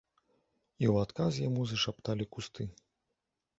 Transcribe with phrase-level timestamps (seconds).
[0.83, 2.69] І ў адказ яму зашапталі кусты.